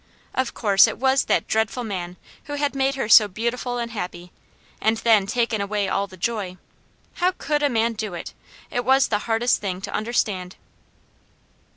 [0.33, 4.31] Of course it was that dreadful man, who had made her so beautiful and happy,
[4.81, 6.57] and then taken away all the joy;
[7.21, 8.33] how COULD a man do it?
[8.71, 10.55] It was the hardest thing to understand.